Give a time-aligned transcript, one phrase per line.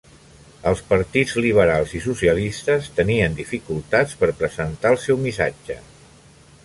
[0.69, 5.79] Els partits liberals i socialistes tenien dificultats per presentar el seu missatge.